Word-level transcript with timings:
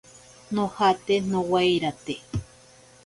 Nojate 0.53 1.15
nowairate. 1.31 2.15